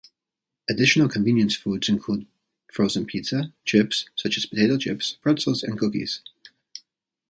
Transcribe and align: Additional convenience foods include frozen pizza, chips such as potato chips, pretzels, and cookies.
Additional 0.67 1.07
convenience 1.07 1.55
foods 1.55 1.87
include 1.87 2.25
frozen 2.73 3.05
pizza, 3.05 3.53
chips 3.65 4.09
such 4.15 4.35
as 4.35 4.47
potato 4.47 4.75
chips, 4.79 5.15
pretzels, 5.21 5.61
and 5.61 5.77
cookies. 5.77 6.21